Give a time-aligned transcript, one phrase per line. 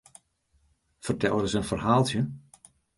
[1.05, 2.21] Fertel ris in ferhaaltsje?